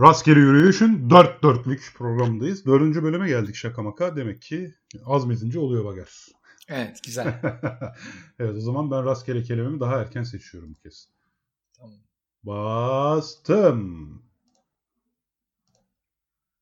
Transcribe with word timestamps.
Rastgele 0.00 0.38
Yürüyüş'ün 0.40 1.10
dört 1.10 1.42
dörtlük 1.42 1.92
programındayız. 1.96 2.66
Dördüncü 2.66 3.02
bölüme 3.02 3.28
geldik 3.28 3.54
şaka 3.54 3.82
maka. 3.82 4.16
Demek 4.16 4.42
ki 4.42 4.74
azmetince 5.04 5.58
oluyor 5.58 5.84
Bager. 5.84 6.08
Evet 6.68 7.00
güzel. 7.06 7.40
evet 8.38 8.56
o 8.56 8.60
zaman 8.60 8.90
ben 8.90 9.04
rastgele 9.04 9.42
kelimemi 9.42 9.80
daha 9.80 10.00
erken 10.00 10.22
seçiyorum 10.22 10.70
bir 10.74 10.80
kez. 10.80 11.08
Tamam. 11.76 11.94
Bastım. 12.42 14.22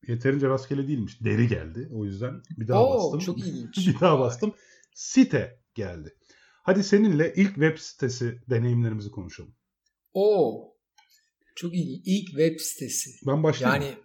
Yeterince 0.07 0.47
rastgele 0.47 0.87
değilmiş. 0.87 1.21
Deri 1.21 1.47
geldi. 1.47 1.89
O 1.93 2.05
yüzden 2.05 2.41
bir 2.57 2.67
daha 2.67 2.85
Oo, 2.85 2.95
bastım. 3.03 3.19
çok 3.19 3.37
ilginç. 3.47 3.87
bir 3.87 3.99
daha 3.99 4.19
bastım. 4.19 4.53
Site 4.93 5.59
geldi. 5.75 6.15
Hadi 6.63 6.83
seninle 6.83 7.33
ilk 7.33 7.53
web 7.53 7.77
sitesi 7.77 8.41
deneyimlerimizi 8.49 9.11
konuşalım. 9.11 9.51
Oo. 10.13 10.76
Çok 11.57 11.73
iyi. 11.73 12.01
İlk 12.05 12.27
web 12.27 12.59
sitesi. 12.59 13.09
Ben 13.27 13.43
başlayayım. 13.43 13.83
Yani 13.83 13.97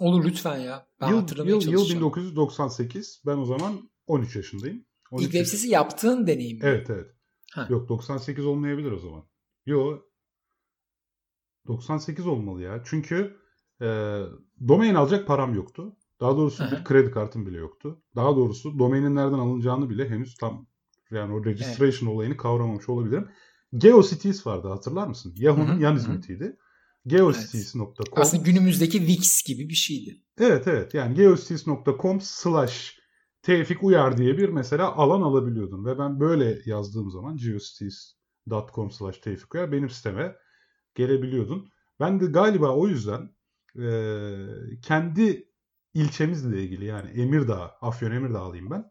olur 0.00 0.24
lütfen 0.24 0.58
ya. 0.58 0.86
Ben 1.00 1.08
yıl, 1.08 1.20
hatırlamaya 1.20 1.50
yıl, 1.50 1.62
yıl 1.62 1.72
çalışacağım. 1.72 2.00
1998. 2.00 3.22
Ben 3.26 3.36
o 3.36 3.44
zaman 3.44 3.90
13 4.06 4.36
yaşındayım. 4.36 4.84
13 5.10 5.24
İlk 5.24 5.32
web 5.32 5.44
sitesi 5.44 5.68
yaptığın 5.68 6.26
deneyim. 6.26 6.58
mi? 6.58 6.62
Evet 6.64 6.90
evet. 6.90 7.10
Ha. 7.52 7.66
Yok 7.70 7.88
98 7.88 8.46
olmayabilir 8.46 8.92
o 8.92 8.98
zaman. 8.98 9.24
Yok. 9.66 10.04
98 11.66 12.26
olmalı 12.26 12.62
ya. 12.62 12.82
Çünkü 12.84 13.36
e, 13.80 13.86
domain 14.68 14.94
alacak 14.94 15.26
param 15.26 15.54
yoktu. 15.54 15.96
Daha 16.20 16.36
doğrusu 16.36 16.64
Aha. 16.64 16.70
bir 16.70 16.84
kredi 16.84 17.10
kartım 17.10 17.46
bile 17.46 17.56
yoktu. 17.56 18.02
Daha 18.16 18.36
doğrusu 18.36 18.78
domainin 18.78 19.16
nereden 19.16 19.38
alınacağını 19.38 19.90
bile 19.90 20.08
henüz 20.08 20.34
tam 20.34 20.66
yani 21.10 21.34
o 21.34 21.44
registration 21.44 22.08
olayını 22.08 22.36
kavramamış 22.36 22.88
olabilirim. 22.88 23.28
GeoCities 23.76 24.46
vardı 24.46 24.68
hatırlar 24.68 25.06
mısın? 25.06 25.34
Yahoo'nun 25.36 25.78
yan 25.78 25.94
hizmetiydi. 25.96 26.56
Geocities.com 27.06 27.94
Aslında 28.16 28.42
günümüzdeki 28.42 28.98
Wix 28.98 29.42
gibi 29.42 29.68
bir 29.68 29.74
şeydi. 29.74 30.22
Evet 30.38 30.68
evet 30.68 30.94
yani 30.94 31.14
geocities.com 31.14 32.20
slash 32.20 33.00
Tevfik 33.42 33.82
Uyar 33.82 34.18
diye 34.18 34.38
bir 34.38 34.48
mesela 34.48 34.96
alan 34.96 35.22
alabiliyordun. 35.22 35.84
Ve 35.84 35.98
ben 35.98 36.20
böyle 36.20 36.58
yazdığım 36.66 37.10
zaman 37.10 37.36
geocities.com 37.36 38.90
slash 38.90 39.18
Tevfik 39.18 39.54
Uyar 39.54 39.72
benim 39.72 39.90
siteme 39.90 40.36
gelebiliyordun. 40.94 41.68
Ben 42.00 42.20
de 42.20 42.26
galiba 42.26 42.76
o 42.76 42.88
yüzden 42.88 43.30
e, 43.78 43.90
kendi 44.82 45.50
ilçemizle 45.94 46.62
ilgili 46.62 46.84
yani 46.84 47.10
Emirdağ, 47.10 47.76
Afyon 47.80 48.12
Emirdağlıyım 48.12 48.70
ben. 48.70 48.90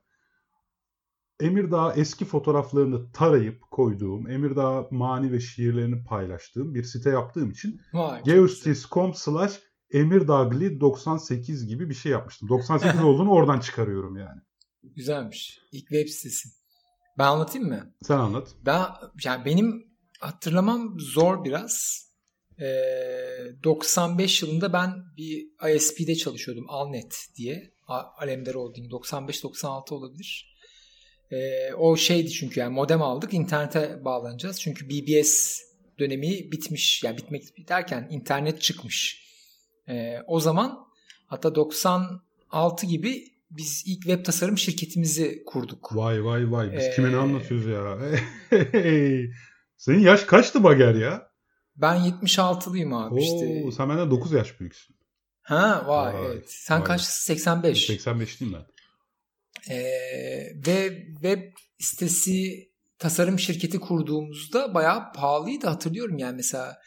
Emirdağ 1.40 1.94
eski 1.94 2.26
fotoğraflarını 2.26 3.12
tarayıp 3.12 3.62
koyduğum, 3.72 4.30
Emirdağ 4.30 4.88
mani 4.92 5.32
ve 5.32 5.40
şiirlerini 5.40 6.04
paylaştığım 6.04 6.76
bir 6.76 6.84
site 6.84 7.10
yaptığım 7.10 7.52
için 7.52 7.82
geocities.com 8.26 9.14
slash 9.14 9.60
emirdagli 9.92 10.80
98 10.80 11.68
gibi 11.68 11.90
bir 11.90 11.94
şey 11.94 12.12
yapmıştım. 12.12 12.50
98 12.50 13.04
olduğunu 13.04 13.32
oradan 13.32 13.60
çıkarıyorum 13.60 14.18
yani. 14.18 14.42
Güzelmiş. 14.84 15.60
İlk 15.72 15.88
web 15.88 16.08
sitesi. 16.08 16.50
Ben 17.18 17.26
anlatayım 17.26 17.68
mı? 17.68 17.94
Sen 18.02 18.18
anlat. 18.18 18.48
Ben 18.66 18.86
yani 19.26 19.46
benim 19.46 19.88
hatırlamam 20.20 21.00
zor 21.00 21.44
biraz. 21.44 22.06
Ee, 22.60 23.64
95 23.64 24.44
yılında 24.44 24.74
ben 24.74 24.94
bir 25.18 25.48
ISP'de 25.76 26.16
çalışıyordum. 26.16 26.66
Alnet 26.68 27.26
diye. 27.36 27.74
Alemdar 27.88 28.56
Holding 28.56 28.92
95-96 28.92 29.94
olabilir. 29.94 30.59
Ee, 31.32 31.74
o 31.74 31.98
şeydi 31.98 32.30
çünkü 32.30 32.60
yani 32.60 32.74
modem 32.74 33.02
aldık 33.02 33.34
internete 33.34 34.06
bağlanacağız. 34.06 34.62
Çünkü 34.62 34.90
BBS 34.90 35.60
dönemi 36.00 36.52
bitmiş. 36.52 37.04
Yani 37.04 37.18
bitmek 37.18 37.68
derken 37.70 38.08
internet 38.12 38.62
çıkmış. 38.62 39.24
Ee, 39.90 40.18
o 40.28 40.40
zaman 40.40 40.88
hatta 41.28 41.56
96 41.56 42.86
gibi 42.86 43.24
biz 43.52 43.84
ilk 43.88 44.02
web 44.02 44.26
tasarım 44.26 44.58
şirketimizi 44.58 45.44
kurduk. 45.46 45.96
Vay 45.96 46.26
vay 46.26 46.52
vay. 46.52 46.72
Biz 46.78 46.84
Ee, 46.84 46.92
kime 46.96 47.12
ne 47.12 47.18
anlatıyoruz 47.18 47.66
ya? 47.68 47.98
Senin 49.78 50.00
yaş 50.00 50.24
kaçtı 50.24 50.64
Bager 50.64 50.96
ya? 50.96 51.30
Ben 51.76 51.98
76'lıyım 51.98 52.96
abi 52.96 53.14
Oo, 53.14 53.18
işte. 53.18 53.72
Sen 53.78 53.90
benden 53.90 54.12
9 54.12 54.32
yaş 54.32 54.60
büyüksün. 54.60 54.96
Ha 55.42 55.84
vay, 55.88 56.14
Vay, 56.14 56.26
evet. 56.26 56.52
Sen 56.52 56.80
vay. 56.80 56.86
kaçlısın? 56.88 57.24
85. 57.34 57.86
85 57.86 58.42
değil 58.42 58.54
ben. 58.54 58.66
Ee, 59.70 59.80
ve 60.68 61.08
web 61.14 61.42
sitesi 61.80 62.70
tasarım 63.00 63.40
şirketi 63.40 63.80
kurduğumuzda 63.80 64.74
bayağı 64.74 65.14
pahalıydı 65.14 65.68
hatırlıyorum 65.68 66.18
yani 66.18 66.36
mesela. 66.36 66.78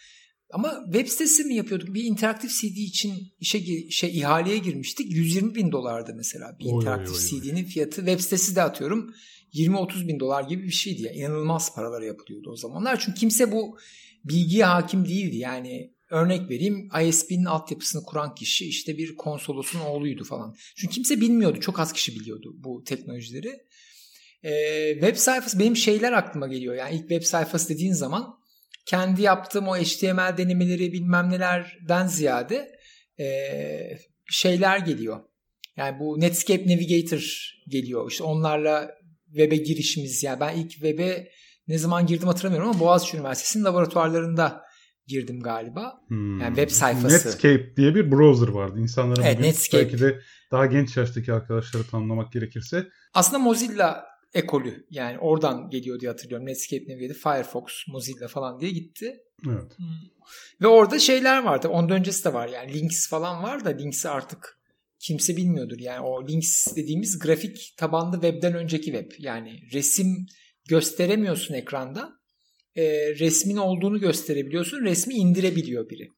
Ama 0.53 0.81
web 0.85 1.07
sitesi 1.07 1.45
mi 1.45 1.55
yapıyorduk? 1.55 1.95
Bir 1.95 2.05
interaktif 2.05 2.51
CD 2.61 2.77
için 2.77 3.33
işe 3.41 3.91
şey 3.91 4.19
ihaleye 4.19 4.59
girmiştik. 4.59 5.13
120 5.13 5.55
bin 5.55 5.73
dolardı 5.73 6.15
mesela 6.17 6.57
bir 6.61 6.65
Oy, 6.65 6.73
interaktif 6.73 7.15
oy, 7.15 7.21
oy. 7.23 7.43
CD'nin 7.43 7.65
fiyatı. 7.65 7.97
Web 7.97 8.21
sitesi 8.21 8.57
de 8.57 8.63
atıyorum 8.63 9.15
20-30 9.55 10.09
bin 10.09 10.21
dolar 10.21 10.43
gibi 10.43 10.65
bir 10.65 10.73
şeydi. 10.73 11.03
Yani 11.03 11.17
inanılmaz 11.17 11.75
paralar 11.75 12.03
yapılıyordu 12.03 12.51
o 12.51 12.57
zamanlar. 12.57 13.01
Çünkü 13.01 13.21
kimse 13.21 13.53
bu 13.53 13.79
bilgiye 14.25 14.65
hakim 14.65 15.05
değildi. 15.05 15.37
Yani 15.37 15.92
örnek 16.13 16.51
vereyim 16.51 16.89
ISP'nin 17.03 17.45
altyapısını 17.45 18.03
kuran 18.03 18.35
kişi 18.35 18.69
işte 18.69 18.99
bir 18.99 19.17
konsolosun 19.17 19.81
oğluydu 19.81 20.25
falan. 20.25 20.57
Çünkü 20.77 20.95
kimse 20.95 21.21
bilmiyordu. 21.21 21.61
Çok 21.61 21.81
az 21.81 21.93
kişi 21.93 22.21
biliyordu 22.21 22.53
bu 22.55 22.85
teknolojileri. 22.85 23.59
Ee, 24.43 24.93
web 24.93 25.17
sayfası 25.17 25.59
benim 25.59 25.77
şeyler 25.77 26.13
aklıma 26.13 26.49
geliyor. 26.49 26.75
Yani 26.75 26.95
ilk 26.95 27.01
web 27.01 27.23
sayfası 27.23 27.75
dediğin 27.75 27.93
zaman 27.93 28.39
kendi 28.87 29.23
yaptığım 29.23 29.69
o 29.69 29.77
HTML 29.77 30.37
denemeleri 30.37 30.93
bilmem 30.93 31.31
nelerden 31.31 32.07
ziyade 32.07 32.73
ee, 33.21 33.99
şeyler 34.31 34.79
geliyor. 34.79 35.21
Yani 35.77 36.01
bu 36.01 36.21
Netscape 36.21 36.67
Navigator 36.67 37.53
geliyor. 37.69 38.11
İşte 38.11 38.25
onlarla 38.25 38.91
web'e 39.27 39.57
girişimiz. 39.57 40.23
Yani 40.23 40.41
ben 40.41 40.57
ilk 40.57 40.71
web'e 40.71 41.29
ne 41.69 41.79
zaman 41.79 42.07
girdim 42.07 42.29
hatırlamıyorum 42.29 42.71
ama 42.71 42.81
Boğaziçi 42.81 43.17
Üniversitesi'nin 43.17 43.65
laboratuvarlarında 43.65 44.62
girdim 45.07 45.41
galiba. 45.41 46.01
Hmm. 46.09 46.41
Yani 46.41 46.57
web 46.57 46.71
sayfası. 46.71 47.15
Netscape 47.15 47.77
diye 47.77 47.95
bir 47.95 48.11
browser 48.11 48.49
vardı. 48.49 48.81
İnsanların 48.81 49.23
Evet, 49.23 49.39
bugün 49.39 49.49
Netscape. 49.49 49.85
belki 49.85 50.01
de 50.01 50.21
daha 50.51 50.67
genç 50.67 50.97
yaştaki 50.97 51.33
arkadaşları 51.33 51.85
tanımlamak 51.85 52.33
gerekirse 52.33 52.89
Aslında 53.15 53.39
Mozilla 53.39 54.05
ekolü 54.35 54.87
yani 54.91 55.19
oradan 55.19 55.71
geliyor 55.71 56.01
diye 56.01 56.11
hatırlıyorum. 56.11 56.47
Netscape 56.47 56.85
Navigator, 56.89 57.15
Firefox, 57.15 57.65
Mozilla 57.89 58.29
falan 58.29 58.61
diye 58.61 58.71
gitti. 58.71 59.17
evet. 59.47 59.77
Ve 60.61 60.67
orada 60.67 60.99
şeyler 60.99 61.43
vardı. 61.43 61.69
Ondan 61.69 61.99
öncesi 61.99 62.25
de 62.25 62.33
var 62.33 62.49
yani. 62.49 62.75
Links 62.75 63.09
falan 63.09 63.43
var 63.43 63.65
da 63.65 63.69
Links'i 63.69 64.09
artık 64.09 64.59
kimse 64.99 65.37
bilmiyordur. 65.37 65.79
Yani 65.79 66.01
o 66.01 66.29
Links 66.29 66.77
dediğimiz 66.77 67.19
grafik 67.19 67.75
tabanlı 67.77 68.13
webden 68.13 68.55
önceki 68.55 68.85
web. 68.85 69.11
Yani 69.19 69.61
resim 69.73 70.27
gösteremiyorsun 70.69 71.55
ekranda. 71.55 72.22
E, 72.77 73.15
resmin 73.19 73.57
olduğunu 73.57 74.01
gösterebiliyorsun. 74.01 74.85
Resmi 74.85 75.15
indirebiliyor 75.15 75.91
biri. 75.91 76.09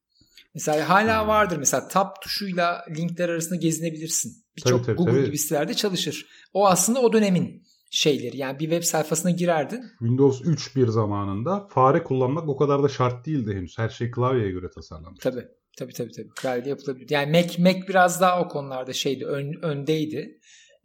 Mesela 0.55 0.89
hala 0.89 1.21
Hmm. 1.23 1.29
vardır. 1.29 1.57
Mesela 1.57 1.89
tab 1.89 2.09
tuşuyla 2.23 2.85
linkler 2.97 3.29
arasında 3.29 3.57
gezinebilirsin. 3.57 4.33
Birçok 4.57 4.87
Google 4.87 5.05
tabii. 5.13 5.25
gibi 5.25 5.39
sitelerde 5.39 5.75
çalışır. 5.75 6.27
O 6.53 6.67
aslında 6.67 7.01
o 7.01 7.13
dönemin 7.13 7.63
şeyleri. 7.91 8.37
Yani 8.37 8.59
bir 8.59 8.65
web 8.65 8.83
sayfasına 8.83 9.31
girerdin. 9.31 9.83
Windows 9.99 10.43
3 10.45 10.77
bir 10.77 10.87
zamanında 10.87 11.67
fare 11.69 12.03
kullanmak 12.05 12.49
o 12.49 12.57
kadar 12.57 12.83
da 12.83 12.89
şart 12.89 13.27
değildi 13.27 13.55
henüz. 13.55 13.79
Her 13.79 13.89
şey 13.89 14.11
klavyeye 14.11 14.51
göre 14.51 14.67
tasarlanmış. 14.75 15.21
Tabii. 15.23 15.45
Tabii 15.79 15.93
tabii 15.93 16.13
tabii. 16.13 16.29
Klavyede 16.29 16.69
yapılabilir. 16.69 17.11
Yani 17.11 17.31
Mac, 17.31 17.63
Mac 17.63 17.89
biraz 17.89 18.21
daha 18.21 18.41
o 18.41 18.49
konularda 18.49 18.93
şeydi. 18.93 19.27
Ön, 19.27 19.53
öndeydi. 19.63 20.39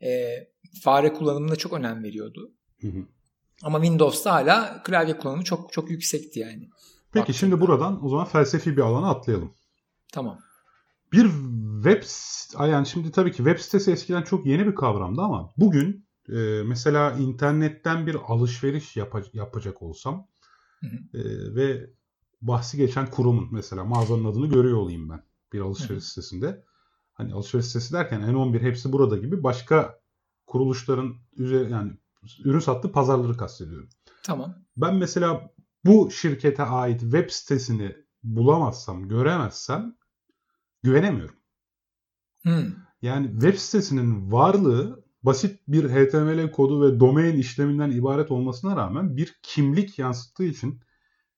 Ee, 0.04 0.30
fare 0.84 1.14
kullanımına 1.14 1.56
çok 1.56 1.74
önem 1.74 2.04
veriyordu. 2.04 2.52
Hı 2.82 2.88
hı. 2.88 3.06
Ama 3.64 3.82
Windows'ta 3.82 4.34
hala 4.34 4.84
klavye 4.84 5.18
kullanımı 5.18 5.44
çok 5.44 5.74
çok 5.74 5.90
yüksekti 5.90 6.40
yani. 6.40 6.70
Peki 7.12 7.20
Baktığında. 7.20 7.38
şimdi 7.38 7.62
buradan 7.62 8.06
o 8.06 8.10
zaman 8.10 8.26
felsefi 8.26 8.78
bir 8.78 8.82
alana 8.82 9.10
atlayalım. 9.10 9.52
Tamam. 10.14 10.40
Bir 11.14 11.30
web 11.84 12.04
yani 12.60 12.88
şimdi 12.88 13.12
tabii 13.12 13.32
ki 13.32 13.38
web 13.38 13.60
sitesi 13.60 13.92
eskiden 13.92 14.22
çok 14.22 14.46
yeni 14.46 14.68
bir 14.68 14.76
kavramdı 14.76 15.22
ama 15.22 15.50
bugün 15.58 16.06
e, 16.30 16.64
mesela 16.66 17.12
internetten 17.12 18.08
bir 18.08 18.16
alışveriş 18.28 18.98
yapa- 18.98 19.24
yapacak 19.38 19.82
olsam 19.82 20.28
Hı 20.80 20.88
hı. 20.88 21.18
e, 21.18 21.56
ve 21.56 21.90
bahsi 22.42 22.78
geçen 22.78 23.10
kurumun 23.10 23.48
mesela 23.52 23.84
mağazanın 23.84 24.26
adını 24.26 24.48
görüyor 24.50 24.78
olayım 24.78 25.10
ben 25.10 25.24
bir 25.54 25.60
alışveriş 25.60 26.04
Hı 26.04 26.06
hı. 26.06 26.10
sitesinde. 26.10 26.64
Hani 27.14 27.34
alışveriş 27.34 27.66
sitesi 27.66 27.94
derken 27.94 28.22
N11 28.22 28.60
hepsi 28.62 28.92
burada 28.92 29.18
gibi 29.18 29.44
başka 29.44 30.00
kuruluşların 30.48 31.16
üzeri 31.38 31.72
yani 31.72 31.92
ürün 32.44 32.60
sattığı 32.60 32.92
pazarları 32.92 33.38
kastediyorum. 33.38 33.90
Tamam. 34.24 34.56
Ben 34.78 34.96
mesela 34.96 35.52
bu 35.86 36.12
şirkete 36.12 36.64
ait 36.64 37.02
web 37.02 37.30
sitesini 37.30 37.96
bulamazsam, 38.24 39.08
göremezsem 39.08 39.96
güvenemiyorum. 40.84 41.36
Hmm. 42.42 42.66
Yani 43.02 43.32
web 43.32 43.56
sitesinin 43.56 44.32
varlığı 44.32 45.04
basit 45.24 45.60
bir 45.68 45.90
HTML 45.90 46.52
kodu 46.52 46.82
ve 46.82 47.00
domain 47.00 47.38
işleminden 47.38 47.92
ibaret 47.92 48.32
olmasına 48.32 48.76
rağmen 48.76 49.18
bir 49.18 49.40
kimlik 49.44 50.00
yansıttığı 50.00 50.44
için 50.44 50.82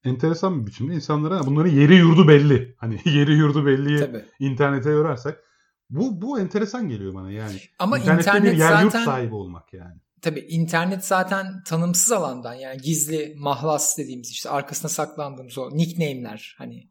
enteresan 0.04 0.62
bir 0.62 0.68
biçimde 0.68 0.94
insanlara 0.94 1.46
bunların 1.46 1.72
yeri 1.72 1.96
yurdu 1.96 2.28
belli. 2.28 2.76
Hani 2.78 3.00
yeri 3.06 3.34
yurdu 3.34 3.66
Tabii. 4.00 4.26
internete 4.40 4.90
yorarsak 4.90 5.44
bu 5.90 6.22
bu 6.22 6.40
enteresan 6.40 6.90
geliyor 6.90 7.14
bana 7.14 7.32
yani. 7.32 7.60
Ama 7.80 8.00
İnternette 8.00 8.22
internet 8.22 8.54
bir 8.54 8.58
yer 8.58 8.82
yurt 8.84 8.92
zaten 8.92 9.06
sahibi 9.06 9.36
olmak 9.36 9.74
yani. 9.74 10.02
Tabii 10.22 10.40
internet 10.40 11.06
zaten 11.06 11.64
tanımsız 11.64 12.12
alandan 12.12 12.54
yani 12.54 12.82
gizli 12.82 13.34
mahlas 13.38 13.98
dediğimiz 13.98 14.32
işte 14.32 14.50
arkasına 14.50 14.90
saklandığımız 14.90 15.58
o 15.58 15.78
nickname'ler 15.78 16.56
hani 16.58 16.88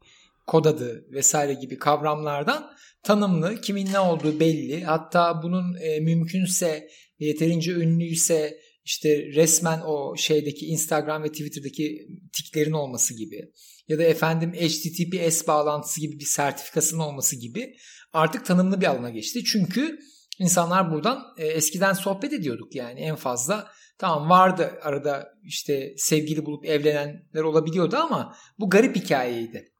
kod 0.47 0.65
adı 0.65 1.05
vesaire 1.11 1.53
gibi 1.53 1.77
kavramlardan 1.77 2.71
tanımlı 3.03 3.61
kimin 3.61 3.93
ne 3.93 3.99
olduğu 3.99 4.39
belli 4.39 4.83
hatta 4.83 5.43
bunun 5.43 5.75
e, 5.81 5.99
mümkünse 5.99 6.87
yeterince 7.19 7.71
ünlüyse 7.71 8.57
işte 8.85 9.25
resmen 9.25 9.81
o 9.85 10.15
şeydeki 10.17 10.65
Instagram 10.65 11.23
ve 11.23 11.31
Twitter'daki 11.31 12.07
tiklerin 12.33 12.71
olması 12.71 13.17
gibi 13.17 13.51
ya 13.87 13.97
da 13.97 14.03
efendim 14.03 14.53
HTTPS 14.53 15.47
bağlantısı 15.47 16.01
gibi 16.01 16.19
bir 16.19 16.25
sertifikasının 16.25 17.01
olması 17.01 17.35
gibi 17.35 17.75
artık 18.13 18.45
tanımlı 18.45 18.81
bir 18.81 18.85
alana 18.85 19.09
geçti. 19.09 19.43
Çünkü 19.43 19.99
insanlar 20.39 20.91
buradan 20.91 21.33
e, 21.37 21.47
eskiden 21.47 21.93
sohbet 21.93 22.33
ediyorduk 22.33 22.75
yani 22.75 22.99
en 22.99 23.15
fazla 23.15 23.71
tamam 23.97 24.29
vardı 24.29 24.79
arada 24.81 25.27
işte 25.43 25.93
sevgili 25.97 26.45
bulup 26.45 26.65
evlenenler 26.65 27.43
olabiliyordu 27.43 27.97
ama 27.97 28.35
bu 28.59 28.69
garip 28.69 28.95
hikayeydi. 28.95 29.71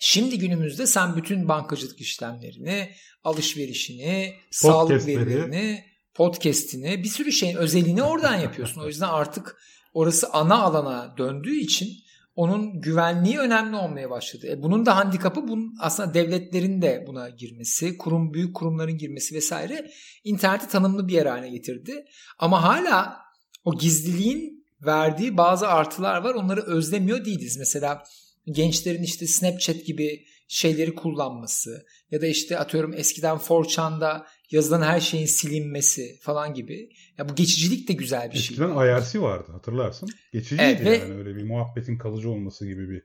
Şimdi 0.00 0.38
günümüzde 0.38 0.86
sen 0.86 1.16
bütün 1.16 1.48
bankacılık 1.48 2.00
işlemlerini, 2.00 2.90
alışverişini, 3.24 4.34
sağlık 4.50 5.06
verilerini, 5.06 5.84
podcast'ini, 6.14 7.02
bir 7.02 7.08
sürü 7.08 7.32
şeyin 7.32 7.56
özelliğini 7.56 8.02
oradan 8.02 8.34
yapıyorsun. 8.34 8.80
O 8.80 8.86
yüzden 8.86 9.08
artık 9.08 9.56
orası 9.94 10.28
ana 10.32 10.62
alana 10.62 11.14
döndüğü 11.18 11.56
için 11.56 11.88
onun 12.38 12.80
güvenliği 12.80 13.38
önemli 13.38 13.76
olmaya 13.76 14.10
başladı. 14.10 14.46
E 14.50 14.62
bunun 14.62 14.86
da 14.86 14.96
handikapı 14.96 15.48
bunun 15.48 15.74
aslında 15.80 16.14
devletlerin 16.14 16.82
de 16.82 17.04
buna 17.06 17.28
girmesi, 17.28 17.96
kurum 17.98 18.34
büyük 18.34 18.56
kurumların 18.56 18.98
girmesi 18.98 19.34
vesaire 19.34 19.90
interneti 20.24 20.68
tanımlı 20.68 21.08
bir 21.08 21.12
yer 21.12 21.26
haline 21.26 21.50
getirdi. 21.50 22.04
Ama 22.38 22.62
hala 22.62 23.16
o 23.64 23.78
gizliliğin 23.78 24.64
verdiği 24.86 25.36
bazı 25.36 25.68
artılar 25.68 26.22
var. 26.22 26.34
Onları 26.34 26.62
özlemiyor 26.62 27.24
değiliz. 27.24 27.56
Mesela 27.58 28.02
gençlerin 28.46 29.02
işte 29.02 29.26
Snapchat 29.26 29.86
gibi 29.86 30.24
şeyleri 30.48 30.94
kullanması 30.94 31.86
ya 32.10 32.20
da 32.20 32.26
işte 32.26 32.58
atıyorum 32.58 32.94
eskiden 32.94 33.36
4chan'da 33.36 34.26
yazılan 34.50 34.82
her 34.82 35.00
şeyin 35.00 35.26
silinmesi 35.26 36.18
falan 36.20 36.54
gibi. 36.54 36.88
Ya 37.18 37.28
bu 37.28 37.34
geçicilik 37.34 37.88
de 37.88 37.92
güzel 37.92 38.30
bir 38.32 38.38
şey. 38.38 38.54
Eskiden 38.54 38.70
IRC 39.00 39.20
vardı 39.20 39.52
hatırlarsın. 39.52 40.08
Geçiciydi 40.32 40.62
Evet, 40.62 40.84
ve- 40.84 40.96
yani 40.96 41.14
öyle 41.14 41.36
bir 41.36 41.42
muhabbetin 41.42 41.98
kalıcı 41.98 42.30
olması 42.30 42.66
gibi 42.66 42.90
bir 42.90 43.02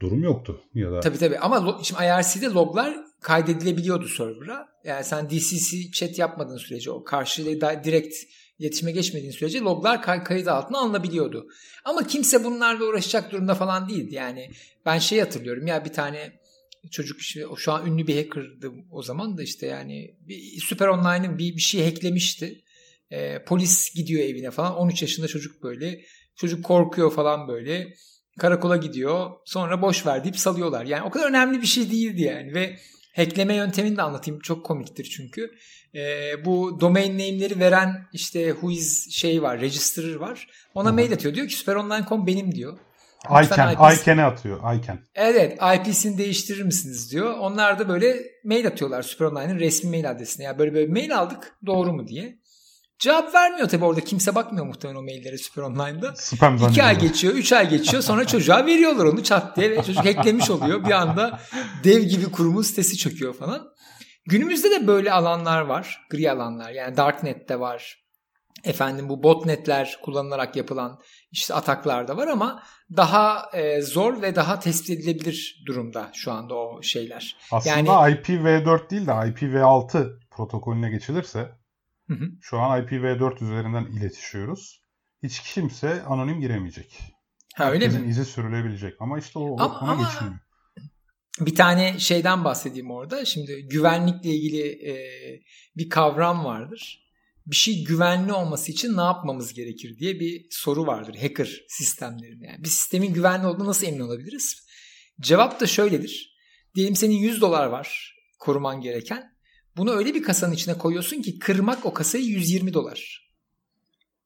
durum 0.00 0.22
yoktu. 0.22 0.60
Ya 0.74 0.92
da 0.92 1.00
Tabii 1.00 1.18
tabii 1.18 1.38
ama 1.38 1.80
şimdi 1.82 2.02
IRC'de 2.02 2.46
loglar 2.46 2.96
kaydedilebiliyordu 3.20 4.08
server'a. 4.08 4.68
Yani 4.84 5.04
sen 5.04 5.30
DCC 5.30 5.90
chat 5.92 6.18
yapmadığın 6.18 6.56
sürece 6.56 6.90
o 6.90 7.04
karşıyla 7.04 7.84
direkt 7.84 8.14
iletişime 8.58 8.92
geçmediğin 8.92 9.32
sürece 9.32 9.60
loglar 9.60 10.02
kay- 10.02 10.24
kayıt 10.24 10.48
altına 10.48 10.78
alınabiliyordu. 10.78 11.46
Ama 11.84 12.06
kimse 12.06 12.44
bunlarla 12.44 12.84
uğraşacak 12.84 13.32
durumda 13.32 13.54
falan 13.54 13.88
değildi. 13.88 14.14
Yani 14.14 14.50
ben 14.86 14.98
şey 14.98 15.20
hatırlıyorum 15.20 15.66
ya 15.66 15.84
bir 15.84 15.92
tane 15.92 16.32
çocuk 16.90 17.20
işte, 17.20 17.44
şu 17.56 17.72
an 17.72 17.86
ünlü 17.86 18.06
bir 18.06 18.16
hacker'dı 18.16 18.72
o 18.90 19.02
zaman 19.02 19.38
da 19.38 19.42
işte 19.42 19.66
yani 19.66 20.16
bir 20.20 20.60
Süper 20.60 20.88
Online'ın 20.88 21.38
bir, 21.38 21.56
bir 21.56 21.60
şey 21.60 21.84
hacklemişti. 21.84 22.60
Ee, 23.10 23.44
polis 23.44 23.94
gidiyor 23.94 24.22
evine 24.24 24.50
falan 24.50 24.76
13 24.76 25.02
yaşında 25.02 25.28
çocuk 25.28 25.62
böyle 25.62 26.00
çocuk 26.36 26.64
korkuyor 26.64 27.12
falan 27.12 27.48
böyle 27.48 27.94
karakola 28.38 28.76
gidiyor 28.76 29.30
sonra 29.44 29.82
boş 29.82 30.06
ver 30.06 30.24
deyip 30.24 30.38
salıyorlar. 30.38 30.84
Yani 30.84 31.02
o 31.02 31.10
kadar 31.10 31.28
önemli 31.28 31.62
bir 31.62 31.66
şey 31.66 31.90
değildi 31.90 32.22
yani 32.22 32.54
ve 32.54 32.76
hackleme 33.16 33.54
yöntemini 33.54 33.96
de 33.96 34.02
anlatayım 34.02 34.40
çok 34.40 34.66
komiktir 34.66 35.04
çünkü. 35.04 35.50
Ee, 35.94 36.44
bu 36.44 36.80
domain 36.80 37.12
name'leri 37.12 37.60
veren 37.60 38.06
işte 38.12 38.48
whois 38.48 39.10
şey 39.10 39.42
var 39.42 39.60
registerer 39.60 40.14
var 40.14 40.48
ona 40.74 40.92
mail 40.92 41.12
atıyor 41.12 41.34
diyor 41.34 41.48
ki 41.48 41.56
superonline.com 41.56 42.26
benim 42.26 42.54
diyor. 42.54 42.78
Lütfen 43.30 43.72
ICANN, 43.72 43.90
IP'si 43.92 44.02
ICANN'e 44.02 44.24
atıyor. 44.24 44.74
ICANN. 44.74 44.98
Evet 45.14 45.58
IP'sini 45.76 46.18
değiştirir 46.18 46.62
misiniz 46.62 47.12
diyor. 47.12 47.34
Onlar 47.38 47.78
da 47.78 47.88
böyle 47.88 48.16
mail 48.44 48.66
atıyorlar 48.66 49.02
SuperOnline'ın 49.02 49.58
resmi 49.58 49.90
mail 49.90 50.10
adresine. 50.10 50.44
Ya 50.44 50.58
böyle 50.58 50.74
böyle 50.74 50.92
mail 50.92 51.18
aldık 51.18 51.58
doğru 51.66 51.92
mu 51.92 52.08
diye. 52.08 52.38
Cevap 52.98 53.34
vermiyor 53.34 53.68
tabii 53.68 53.84
orada 53.84 54.00
kimse 54.00 54.34
bakmıyor 54.34 54.66
muhtemelen 54.66 54.98
o 54.98 55.02
maillere 55.02 55.38
SuperOnline'da. 55.38 56.14
Spam 56.16 56.56
İki 56.56 56.82
ay 56.82 56.98
geçiyor, 56.98 57.34
üç 57.34 57.52
ay 57.52 57.68
geçiyor 57.68 58.02
sonra 58.02 58.24
çocuğa 58.26 58.66
veriyorlar 58.66 59.04
onu 59.04 59.22
çat 59.22 59.56
diye 59.56 59.70
ve 59.70 59.82
çocuk 59.82 60.04
hacklemiş 60.04 60.50
oluyor. 60.50 60.84
Bir 60.84 60.90
anda 60.90 61.40
dev 61.84 62.02
gibi 62.02 62.30
kurumun 62.30 62.62
sitesi 62.62 62.96
çöküyor 62.96 63.34
falan. 63.34 63.68
Günümüzde 64.26 64.70
de 64.70 64.86
böyle 64.86 65.12
alanlar 65.12 65.60
var. 65.60 66.06
Gri 66.10 66.30
alanlar 66.30 66.70
yani 66.70 66.96
Darknet'te 66.96 67.60
var. 67.60 68.03
Efendim 68.64 69.08
bu 69.08 69.22
botnetler 69.22 69.98
kullanılarak 70.02 70.56
yapılan 70.56 71.00
işte 71.32 71.54
ataklar 71.54 72.08
da 72.08 72.16
var 72.16 72.28
ama 72.28 72.62
daha 72.96 73.50
e, 73.54 73.82
zor 73.82 74.22
ve 74.22 74.34
daha 74.34 74.58
tespit 74.60 74.90
edilebilir 74.90 75.62
durumda 75.66 76.10
şu 76.14 76.32
anda 76.32 76.54
o 76.54 76.82
şeyler. 76.82 77.36
Aslında 77.52 77.76
Yani- 77.76 78.14
IPv4 78.14 78.90
değil 78.90 79.06
de 79.06 79.10
IPv6 79.10 80.18
protokolüne 80.30 80.90
geçilirse 80.90 81.38
Hı 82.08 82.14
hı. 82.14 82.24
şu 82.40 82.58
an 82.58 82.80
IPv4 82.82 83.44
üzerinden 83.44 83.84
iletişiyoruz. 83.84 84.84
Hiç 85.22 85.40
kimse 85.54 86.02
anonim 86.02 86.40
giremeyecek. 86.40 87.00
Ha 87.54 87.70
öyle 87.70 87.84
Herkesin 87.84 88.04
mi? 88.04 88.10
izi 88.10 88.24
sürülebilecek 88.24 88.94
ama 89.00 89.18
işte 89.18 89.38
o 89.38 89.60
Ama- 89.60 89.80
ona 89.80 89.92
ama- 89.92 90.02
geçilmiyor. 90.02 90.38
Bir 91.40 91.54
tane 91.54 91.98
şeyden 91.98 92.44
bahsedeyim 92.44 92.90
orada. 92.90 93.24
Şimdi 93.24 93.68
güvenlikle 93.70 94.30
ilgili 94.30 94.90
e, 94.90 94.94
bir 95.76 95.88
kavram 95.88 96.44
vardır. 96.44 97.03
Bir 97.46 97.56
şey 97.56 97.84
güvenli 97.84 98.32
olması 98.32 98.72
için 98.72 98.96
ne 98.96 99.00
yapmamız 99.00 99.54
gerekir 99.54 99.98
diye 99.98 100.20
bir 100.20 100.46
soru 100.50 100.86
vardır 100.86 101.16
hacker 101.22 101.60
sistemlerinde. 101.68 102.46
Yani 102.46 102.64
bir 102.64 102.68
sistemin 102.68 103.12
güvenli 103.14 103.46
olduğunu 103.46 103.68
nasıl 103.68 103.86
emin 103.86 104.00
olabiliriz? 104.00 104.66
Cevap 105.20 105.60
da 105.60 105.66
şöyledir. 105.66 106.34
Diyelim 106.74 106.96
senin 106.96 107.14
100 107.14 107.40
dolar 107.40 107.66
var 107.66 108.14
koruman 108.38 108.80
gereken. 108.80 109.22
Bunu 109.76 109.92
öyle 109.92 110.14
bir 110.14 110.22
kasanın 110.22 110.52
içine 110.52 110.78
koyuyorsun 110.78 111.22
ki 111.22 111.38
kırmak 111.38 111.86
o 111.86 111.94
kasayı 111.94 112.24
120 112.24 112.74
dolar. 112.74 113.24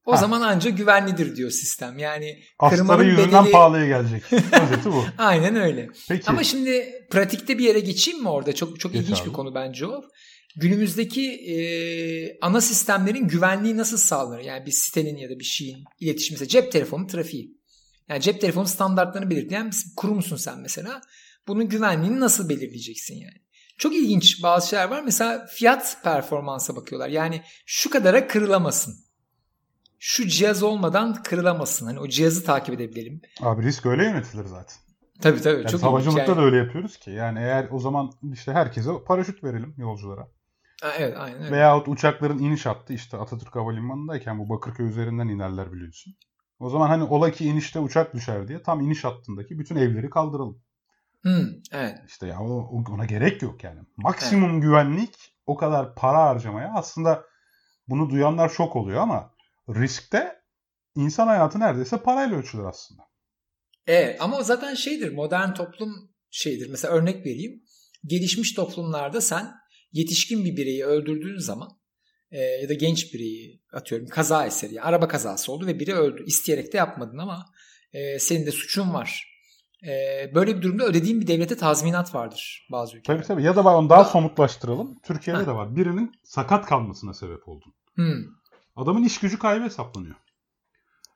O 0.05 0.13
Ha. 0.13 0.17
zaman 0.17 0.41
ancak 0.41 0.77
güvenlidir 0.77 1.37
diyor 1.37 1.51
sistem. 1.51 1.99
Yani 1.99 2.43
kırmanın 2.71 3.05
yüzünden 3.05 3.45
bedeli- 3.45 3.51
pahalıya 3.53 3.87
gelecek. 3.87 4.23
Özeti 4.33 4.93
bu. 4.93 5.05
aynen 5.19 5.57
öyle. 5.57 5.89
Peki. 6.09 6.27
Ama 6.31 6.45
şimdi 6.45 6.93
pratikte 7.11 7.59
bir 7.59 7.65
yere 7.65 7.81
geçeyim 7.81 8.23
mi 8.23 8.29
orada? 8.29 8.55
Çok 8.55 8.81
çok 8.81 8.93
Geç 8.93 9.03
ilginç 9.03 9.21
abi. 9.21 9.29
bir 9.29 9.33
konu 9.33 9.55
bence 9.55 9.87
o. 9.87 10.05
Günümüzdeki 10.57 11.31
e, 11.31 11.57
ana 12.41 12.61
sistemlerin 12.61 13.29
güvenliği 13.29 13.77
nasıl 13.77 13.97
sağlanır? 13.97 14.41
Yani 14.41 14.67
bir 14.67 14.71
sitenin 14.71 15.17
ya 15.17 15.31
da 15.31 15.39
bir 15.39 15.45
şeyin 15.45 15.85
iletişimi. 16.01 16.35
Mesela 16.35 16.49
cep 16.49 16.73
telefonu 16.73 17.07
trafiği. 17.07 17.59
Yani 18.09 18.21
cep 18.21 18.41
telefonu 18.41 18.67
standartlarını 18.67 19.31
belirleyen 19.31 19.71
bir 19.71 19.77
kurumsun 19.97 20.37
sen 20.37 20.59
mesela. 20.61 21.01
Bunun 21.49 21.69
güvenliğini 21.69 22.21
nasıl 22.21 22.49
belirleyeceksin 22.49 23.15
yani? 23.15 23.43
Çok 23.79 23.95
ilginç 23.95 24.43
bazı 24.43 24.69
şeyler 24.69 24.89
var. 24.89 25.03
Mesela 25.03 25.47
fiyat 25.47 25.97
performansa 26.05 26.77
bakıyorlar. 26.77 27.09
Yani 27.09 27.43
şu 27.67 27.91
kadara 27.91 28.27
kırılamasın. 28.27 28.95
Şu 29.99 30.29
cihaz 30.29 30.63
olmadan 30.63 31.23
kırılamasın. 31.23 31.87
Hani 31.87 32.01
o 32.01 32.09
cihazı 32.09 32.45
takip 32.45 32.75
edebilelim. 32.75 33.21
Abi 33.41 33.63
risk 33.63 33.87
öyle 33.87 34.05
yönetilir 34.05 34.45
zaten. 34.45 34.77
Tabii 35.21 35.41
tabii. 35.41 35.57
Yani 35.57 35.71
çok 35.71 35.83
havacılıkta 35.83 36.23
yani. 36.23 36.37
da 36.37 36.43
öyle 36.43 36.57
yapıyoruz 36.57 36.97
ki. 36.97 37.11
Yani 37.11 37.39
eğer 37.39 37.69
o 37.71 37.79
zaman 37.79 38.13
işte 38.33 38.53
herkese 38.53 38.91
paraşüt 39.07 39.45
verelim 39.45 39.75
yolculara. 39.79 40.29
Ha, 40.83 40.93
evet 40.99 41.17
aynen 41.19 41.43
öyle. 41.43 41.51
Veyahut 41.51 41.89
uçakların 41.89 42.39
iniş 42.39 42.67
hattı 42.67 42.93
işte 42.93 43.17
Atatürk 43.17 43.57
Havalimanı'ndayken 43.57 44.39
bu 44.39 44.49
Bakırköy 44.49 44.89
üzerinden 44.89 45.29
inerler 45.29 45.73
biliyorsun. 45.73 46.15
O 46.59 46.71
zaman 46.71 46.89
hani 46.89 47.03
ola 47.03 47.31
ki 47.31 47.45
inişte 47.45 47.81
uçak 47.81 48.15
düşer 48.15 48.49
diye 48.49 48.63
tam 48.63 48.81
iniş 48.81 49.05
hattındaki 49.05 49.59
bütün 49.59 49.77
evleri 49.77 50.11
kaldıralım. 50.11 50.63
Hmm, 51.23 51.47
evet. 51.73 51.99
İşte 52.09 52.27
ya 52.27 52.41
o, 52.41 52.85
ona 52.91 53.05
gerek 53.05 53.43
yok 53.43 53.65
yani. 53.65 53.81
Maksimum 53.97 54.61
güvenlik 54.61 55.35
o 55.47 55.57
kadar 55.57 55.95
para 55.95 56.23
harcamaya 56.23 56.73
aslında 56.75 57.25
bunu 57.89 58.11
duyanlar 58.11 58.49
şok 58.49 58.77
oluyor 58.77 59.01
ama 59.01 59.35
riskte 59.69 60.43
insan 60.95 61.27
hayatı 61.27 61.61
neredeyse 61.61 61.97
parayla 61.97 62.37
ölçülür 62.37 62.65
aslında. 62.65 63.03
Evet 63.87 64.23
ama 64.23 64.43
zaten 64.43 64.75
şeydir 64.75 65.13
modern 65.13 65.55
toplum 65.55 66.11
şeydir. 66.31 66.71
Mesela 66.71 66.95
örnek 66.95 67.27
vereyim. 67.27 67.63
Gelişmiş 68.07 68.55
toplumlarda 68.55 69.21
sen 69.21 69.55
yetişkin 69.93 70.45
bir 70.45 70.57
bireyi 70.57 70.85
öldürdüğün 70.85 71.39
zaman 71.39 71.69
e, 72.31 72.41
ya 72.41 72.69
da 72.69 72.75
genç 72.75 73.15
bireyi 73.15 73.63
atıyorum 73.73 74.07
kaza 74.09 74.47
eseri 74.47 74.75
yani 74.75 74.87
araba 74.87 75.09
kazası 75.09 75.53
oldu 75.53 75.67
ve 75.67 75.81
biri 75.81 75.95
öldü. 75.95 76.25
İsteyerek 76.27 76.73
de 76.73 76.77
yapmadın 76.77 77.19
ama 77.19 77.47
e, 77.93 78.19
senin 78.19 78.47
de 78.47 78.51
suçun 78.51 78.95
var. 78.95 79.35
E, 79.87 79.91
böyle 80.35 80.57
bir 80.57 80.63
durumda 80.63 80.85
ödediğin 80.85 81.21
bir 81.21 81.27
devlete 81.27 81.57
tazminat 81.57 82.15
vardır 82.15 82.69
bazı 82.73 82.97
ülkelerde. 82.97 83.23
Tabii 83.23 83.29
tabii 83.29 83.43
ya 83.43 83.57
da 83.57 83.65
bak 83.65 83.77
onu 83.77 83.91
daha 83.91 84.05
somutlaştıralım. 84.05 84.99
Türkiye'de 85.05 85.41
Ha. 85.41 85.47
de 85.47 85.53
var. 85.53 85.77
Birinin 85.77 86.13
sakat 86.25 86.67
kalmasına 86.67 87.15
sebep 87.15 87.49
oldun. 87.49 87.75
Hmm, 87.95 88.25
Adamın 88.77 89.05
iş 89.05 89.19
gücü 89.21 89.39
kaybı 89.39 89.65
hesaplanıyor. 89.65 90.15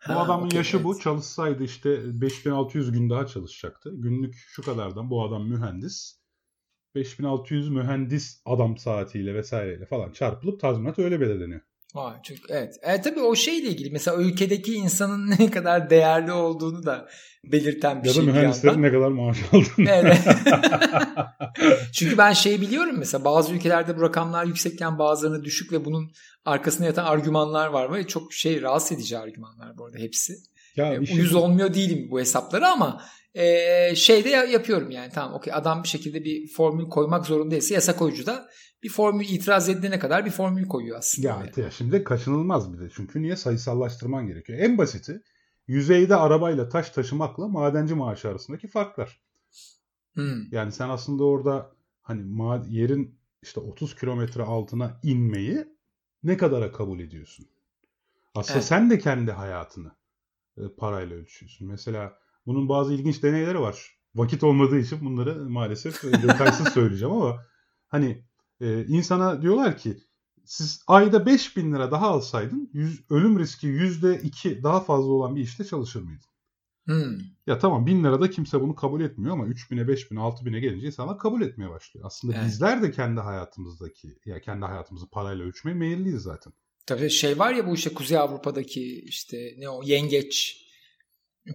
Bu 0.08 0.12
Ha, 0.12 0.18
adamın 0.20 0.46
okey, 0.46 0.56
yaşı 0.58 0.84
bu. 0.84 0.92
evet. 0.92 1.02
Çalışsaydı 1.02 1.64
işte 1.64 2.20
5600 2.20 2.92
gün 2.92 3.10
daha 3.10 3.26
çalışacaktı. 3.26 3.90
Günlük 3.94 4.34
şu 4.34 4.62
kadardan 4.62 5.10
bu 5.10 5.24
adam 5.24 5.48
mühendis. 5.48 6.21
5600 6.94 7.68
mühendis 7.68 8.40
adam 8.46 8.76
saatiyle 8.78 9.34
vesaireyle 9.34 9.86
falan 9.86 10.12
çarpılıp 10.12 10.60
tazminat 10.60 10.98
öyle 10.98 11.20
belirleniyor. 11.20 11.60
Vay, 11.94 12.14
çünkü 12.22 12.40
evet. 12.48 12.74
E, 12.82 13.00
tabii 13.02 13.20
o 13.20 13.34
şeyle 13.34 13.68
ilgili 13.68 13.90
mesela 13.90 14.16
ülkedeki 14.16 14.74
insanın 14.74 15.30
ne 15.38 15.50
kadar 15.50 15.90
değerli 15.90 16.32
olduğunu 16.32 16.86
da 16.86 17.08
belirten 17.44 18.02
bir 18.02 18.08
Ya 18.08 18.14
da 18.14 18.14
şey 18.14 18.26
bir 18.26 18.32
mühendislerin 18.32 18.72
yandan. 18.74 18.82
ne 18.88 18.92
kadar 18.92 19.08
maaş 19.08 19.38
aldığını. 19.52 19.90
Evet. 19.90 20.18
Çünkü 21.92 22.18
ben 22.18 22.32
şey 22.32 22.60
biliyorum 22.60 22.96
mesela 22.98 23.24
bazı 23.24 23.54
ülkelerde 23.54 23.96
bu 23.96 24.02
rakamlar 24.02 24.44
yüksekken 24.44 24.98
bazılarına 24.98 25.44
düşük 25.44 25.72
ve 25.72 25.84
bunun 25.84 26.12
arkasında 26.44 26.86
yatan 26.86 27.04
argümanlar 27.04 27.66
var 27.66 27.92
ve 27.94 28.06
çok 28.06 28.32
şey 28.32 28.62
rahatsız 28.62 28.92
edici 28.92 29.18
argümanlar 29.18 29.78
bu 29.78 29.84
arada 29.86 29.98
hepsi. 29.98 30.34
Ya 30.76 30.94
E, 30.94 31.06
şey- 31.06 31.16
Uyuz 31.16 31.34
olmuyor 31.34 31.74
değilim 31.74 32.08
bu 32.10 32.20
hesapları 32.20 32.66
ama 32.68 33.02
e, 33.34 33.94
şey 33.94 34.24
de 34.24 34.28
ya- 34.28 34.44
yapıyorum 34.44 34.90
yani 34.90 35.12
tamam 35.14 35.34
okey 35.34 35.54
adam 35.54 35.82
bir 35.82 35.88
şekilde 35.88 36.24
bir 36.24 36.48
formül 36.48 36.88
koymak 36.88 37.26
zorundaysa 37.26 37.74
yasa 37.74 37.96
koyucu 37.96 38.26
da 38.26 38.48
bir 38.82 38.88
formül 38.88 39.28
itiraz 39.28 39.68
edilene 39.68 39.98
kadar 39.98 40.24
bir 40.24 40.30
formül 40.30 40.68
koyuyor 40.68 40.98
aslında. 40.98 41.28
Ya, 41.28 41.64
ya 41.64 41.70
şimdi 41.70 42.04
kaçınılmaz 42.04 42.72
bir 42.72 42.78
de. 42.80 42.90
Çünkü 42.94 43.22
niye 43.22 43.36
sayısallaştırman 43.36 44.26
gerekiyor. 44.26 44.58
En 44.58 44.78
basiti 44.78 45.22
yüzeyde 45.66 46.16
arabayla 46.16 46.68
taş 46.68 46.90
taşımakla 46.90 47.48
madenci 47.48 47.94
maaşı 47.94 48.28
arasındaki 48.28 48.68
farklar. 48.68 49.20
Hmm. 50.14 50.52
Yani 50.52 50.72
sen 50.72 50.88
aslında 50.88 51.24
orada 51.24 51.72
hani 52.02 52.22
yerin 52.68 53.18
işte 53.42 53.60
30 53.60 53.96
kilometre 53.96 54.42
altına 54.42 55.00
inmeyi 55.02 55.66
ne 56.22 56.36
kadara 56.36 56.72
kabul 56.72 57.00
ediyorsun? 57.00 57.46
Aslında 58.34 58.58
Evet. 58.58 58.68
sen 58.68 58.90
de 58.90 58.98
kendi 58.98 59.32
hayatını 59.32 59.90
e, 60.56 60.60
parayla 60.78 61.16
ölçüyorsun. 61.16 61.68
Mesela 61.68 62.18
bunun 62.46 62.68
bazı 62.68 62.94
ilginç 62.94 63.22
deneyleri 63.22 63.60
var. 63.60 63.98
Vakit 64.14 64.44
olmadığı 64.44 64.78
için 64.78 65.04
bunları 65.04 65.34
maalesef 65.50 66.02
detaysız 66.02 66.68
söyleyeceğim 66.74 67.14
ama 67.14 67.46
hani 67.88 68.24
e, 68.60 68.84
insana 68.86 69.42
diyorlar 69.42 69.78
ki 69.78 69.96
siz 70.44 70.84
ayda 70.86 71.26
5000 71.26 71.72
lira 71.72 71.90
daha 71.90 72.08
alsaydın 72.08 72.70
yüz, 72.72 73.04
ölüm 73.10 73.38
riski 73.38 73.66
%2 73.66 74.62
daha 74.62 74.80
fazla 74.80 75.12
olan 75.12 75.36
bir 75.36 75.40
işte 75.40 75.64
çalışır 75.64 76.02
mıydın? 76.02 76.32
Hmm. 76.84 77.18
Ya 77.46 77.58
tamam 77.58 77.86
1000 77.86 78.04
lirada 78.04 78.30
kimse 78.30 78.60
bunu 78.60 78.74
kabul 78.74 79.00
etmiyor 79.00 79.32
ama 79.32 79.46
3000'e 79.46 79.82
5000'e 79.82 80.18
6000'e 80.18 80.60
gelince 80.60 80.86
insanlar 80.86 81.18
kabul 81.18 81.42
etmeye 81.42 81.70
başlıyor. 81.70 82.06
Aslında 82.06 82.34
Evet. 82.34 82.46
bizler 82.46 82.82
de 82.82 82.90
kendi 82.90 83.20
hayatımızdaki 83.20 84.08
ya 84.26 84.40
kendi 84.40 84.64
hayatımızı 84.64 85.10
parayla 85.10 85.44
ölçmeye 85.44 85.74
meyilliyiz 85.74 86.22
zaten. 86.22 86.52
Tabii 86.86 87.10
şey 87.10 87.38
var 87.38 87.54
ya 87.54 87.66
bu 87.66 87.74
işte 87.74 87.94
Kuzey 87.94 88.18
Avrupa'daki 88.18 89.00
işte 89.00 89.54
ne 89.58 89.68
o 89.68 89.82
yengeç 89.84 90.62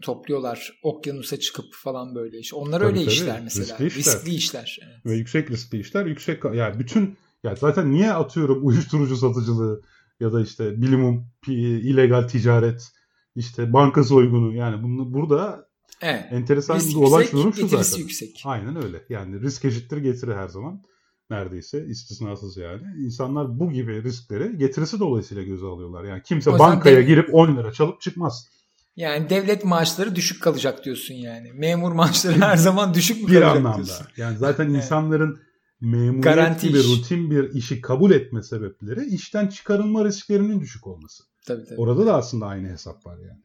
topluyorlar 0.02 0.80
okyanusa 0.84 1.40
çıkıp 1.40 1.66
falan 1.74 2.16
böyle 2.16 2.40
iş. 2.40 2.54
Onlar 2.54 2.80
Tabii, 2.80 2.88
öyle 2.90 3.00
tabii. 3.00 3.12
işler 3.14 3.42
mesela. 3.44 3.80
Riskli 3.80 4.00
işler. 4.00 4.14
Riskli 4.14 4.34
işler. 4.36 4.80
Evet. 4.84 5.06
Ve 5.06 5.16
yüksek 5.16 5.52
riskli 5.52 5.80
işler, 5.80 6.06
yüksek 6.06 6.44
yani 6.54 6.80
bütün 6.80 7.18
ya 7.44 7.56
zaten 7.56 7.92
niye 7.92 8.12
atıyorum 8.14 8.68
uyuşturucu 8.68 9.18
satıcılığı 9.18 9.82
ya 10.20 10.34
da 10.34 10.42
işte 10.42 10.82
bilimum 10.82 11.28
illegal 11.48 12.28
ticaret 12.28 12.92
işte 13.36 13.74
banka 13.74 14.04
soygunu 14.04 14.56
yani 14.56 14.84
bunu 14.84 15.14
burada 15.14 15.68
Evet. 16.02 16.26
enteresan 16.32 16.76
Risk 16.76 16.90
bir 16.90 16.96
olay 16.96 17.24
yüksek, 17.24 17.40
durum 17.40 17.54
şu 17.54 17.68
zaten. 17.68 17.98
yüksek. 18.00 18.42
Aynen 18.46 18.84
öyle. 18.84 19.04
Yani 19.10 19.42
risk 19.42 19.66
eşittir 19.66 19.98
getiri 19.98 20.34
her 20.36 20.48
zaman. 20.48 20.84
Neredeyse 21.30 21.86
istisnasız 21.86 22.58
yani. 22.58 22.82
İnsanlar 23.06 23.60
bu 23.60 23.72
gibi 23.72 24.04
riskleri 24.04 24.58
getirisi 24.58 25.00
dolayısıyla 25.00 25.44
göze 25.44 25.66
alıyorlar. 25.66 26.04
Yani 26.04 26.22
kimse 26.24 26.60
bankaya 26.60 26.98
dev- 26.98 27.08
girip 27.08 27.34
10 27.34 27.58
lira 27.58 27.72
çalıp 27.72 28.02
çıkmaz. 28.02 28.48
Yani 28.98 29.30
devlet 29.30 29.66
maaşları 29.66 30.16
düşük 30.16 30.44
kalacak 30.44 30.86
diyorsun 30.86 31.14
yani. 31.14 31.54
Memur 31.54 31.92
maaşları 31.92 32.42
her 32.42 32.58
zaman 32.58 32.94
düşük 32.94 33.18
mü 33.24 33.28
Bir 33.28 33.34
kalacak 33.34 33.56
anlamda. 33.56 33.76
diyorsun. 33.76 34.08
Yani 34.18 34.38
zaten 34.38 34.70
insanların 34.74 35.40
memuriyet 35.82 36.24
Garanti 36.24 36.68
gibi 36.68 36.80
iş. 36.80 36.86
rutin 36.88 37.32
bir 37.32 37.54
işi 37.54 37.82
kabul 37.82 38.12
etme 38.12 38.44
sebepleri 38.44 39.06
işten 39.06 39.48
çıkarılma 39.48 40.06
risklerinin 40.06 40.62
düşük 40.62 40.88
olması. 40.88 41.24
Tabii 41.48 41.66
tabii. 41.66 41.80
Orada 41.80 42.06
da 42.06 42.16
aslında 42.16 42.46
aynı 42.46 42.68
hesap 42.70 43.06
var 43.06 43.18
yani. 43.20 43.42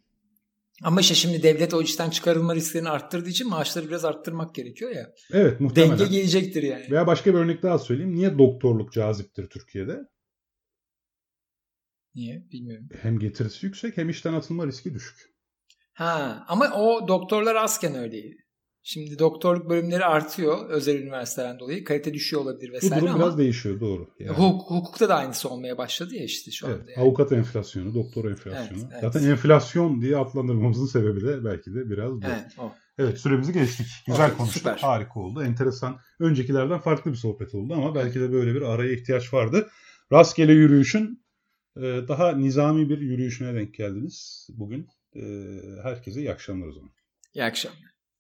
Ama 0.83 1.01
işte 1.01 1.15
şimdi 1.15 1.43
devlet 1.43 1.75
o 1.75 1.83
işten 1.83 2.11
çıkarılma 2.11 2.55
risklerini 2.55 2.89
arttırdığı 2.89 3.29
için 3.29 3.49
maaşları 3.49 3.89
biraz 3.89 4.05
arttırmak 4.05 4.55
gerekiyor 4.55 4.91
ya. 4.91 5.11
Evet 5.33 5.61
muhtemelen. 5.61 5.99
Denge 5.99 6.11
gelecektir 6.17 6.63
yani. 6.63 6.91
Veya 6.91 7.07
başka 7.07 7.35
bir 7.35 7.39
örnek 7.39 7.63
daha 7.63 7.79
söyleyeyim. 7.79 8.15
Niye 8.15 8.39
doktorluk 8.39 8.93
caziptir 8.93 9.47
Türkiye'de? 9.49 9.99
Niye? 12.15 12.45
Bilmiyorum. 12.53 12.89
Hem 13.03 13.19
getirisi 13.19 13.67
yüksek 13.67 13.97
hem 13.97 14.09
işten 14.09 14.33
atılma 14.35 14.67
riski 14.67 14.95
düşük. 14.95 15.32
Ha 15.93 16.45
ama 16.49 16.71
o 16.75 17.09
doktorlar 17.09 17.55
azken 17.57 17.95
öyleydi. 17.95 18.37
Şimdi 18.85 19.19
doktorluk 19.19 19.71
bölümleri 19.71 20.05
artıyor 20.05 20.69
özel 20.69 20.99
üniversitelerden 20.99 21.59
dolayı. 21.59 21.85
Kalite 21.85 22.15
düşüyor 22.15 22.43
olabilir 22.43 22.71
Bu 22.71 22.75
vesaire 22.75 23.01
durum 23.01 23.15
ama 23.15 23.25
biraz 23.25 23.39
değişiyor 23.39 23.81
doğru. 23.81 24.09
Yani. 24.19 24.37
hukuk, 24.37 24.71
hukukta 24.71 25.09
da 25.09 25.17
aynısı 25.17 25.49
olmaya 25.49 25.79
başladı 25.79 26.15
ya 26.15 26.25
işte 26.25 26.51
şu 26.51 26.67
anda. 26.67 26.77
Evet, 26.77 26.89
yani. 26.97 27.07
avukat 27.07 27.33
enflasyonu, 27.33 27.95
doktor 27.95 28.31
enflasyonu. 28.31 28.81
Evet, 28.83 28.93
evet. 28.93 29.13
Zaten 29.13 29.31
enflasyon 29.31 30.01
diye 30.01 30.17
adlandırmamızın 30.17 30.87
sebebi 30.87 31.21
de 31.21 31.45
belki 31.45 31.75
de 31.75 31.91
biraz 31.91 32.13
bu. 32.13 32.27
Evet, 32.27 32.57
Evet, 32.99 33.15
o. 33.15 33.19
süremizi 33.19 33.53
geçtik. 33.53 33.87
Güzel 34.07 34.27
Okey, 34.27 34.37
konuştuk. 34.37 34.59
süper. 34.59 34.79
Harika 34.79 35.21
oldu. 35.21 35.43
Enteresan. 35.43 35.99
Öncekilerden 36.21 36.79
farklı 36.79 37.11
bir 37.11 37.17
sohbet 37.17 37.55
oldu 37.55 37.75
ama 37.75 37.95
belki 37.95 38.21
de 38.21 38.33
böyle 38.33 38.55
bir 38.55 38.63
araya 38.63 38.93
ihtiyaç 38.93 39.35
vardı. 39.35 39.69
Rastgele 40.13 40.53
yürüyüşün 40.53 41.25
e, 41.77 41.81
daha 41.83 42.33
nizami 42.33 42.89
bir 42.89 42.99
yürüyüşüne 42.99 43.55
denk 43.55 43.75
geldiniz 43.75 44.49
bugün. 44.55 44.89
Herkese 45.83 46.21
iyi 46.21 46.33
akşamlar 46.33 46.67
o 46.67 46.73
zaman. 46.73 46.91
İyi 47.35 47.45
akşamlar. 47.45 47.92